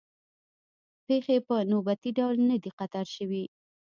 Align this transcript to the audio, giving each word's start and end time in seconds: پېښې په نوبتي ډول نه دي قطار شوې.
پېښې 1.05 1.37
په 1.47 1.55
نوبتي 1.71 2.09
ډول 2.17 2.35
نه 2.49 2.55
دي 2.63 2.71
قطار 2.79 3.07
شوې. 3.15 3.43